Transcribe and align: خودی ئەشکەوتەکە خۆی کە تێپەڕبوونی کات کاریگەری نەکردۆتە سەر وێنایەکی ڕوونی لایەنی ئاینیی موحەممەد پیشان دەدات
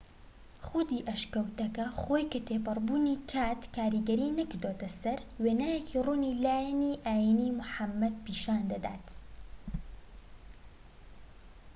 خودی 0.65 0.99
ئەشکەوتەکە 1.09 1.85
خۆی 1.99 2.25
کە 2.31 2.39
تێپەڕبوونی 2.47 3.21
کات 3.31 3.61
کاریگەری 3.75 4.35
نەکردۆتە 4.39 4.89
سەر 5.01 5.19
وێنایەکی 5.43 6.01
ڕوونی 6.05 6.37
لایەنی 6.43 6.99
ئاینیی 7.05 7.55
موحەممەد 7.57 8.15
پیشان 8.25 8.61
دەدات 8.71 9.05